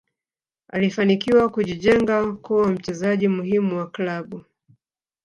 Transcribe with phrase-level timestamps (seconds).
[0.69, 4.43] alifanikiwa kujijenga kuwa mchezaji muhimu wa klabu